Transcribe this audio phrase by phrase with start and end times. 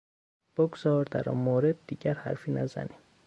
[0.57, 2.97] بگذار در آن مورد دیگر حرفی نزنیم.